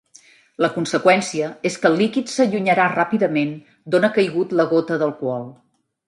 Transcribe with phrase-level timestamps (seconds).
[0.63, 3.51] La conseqüència és que el líquid s'allunyarà ràpidament
[3.93, 5.45] d'on ha caigut la gota d'alcohol.